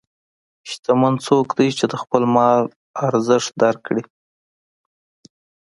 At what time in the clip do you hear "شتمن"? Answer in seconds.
0.69-1.13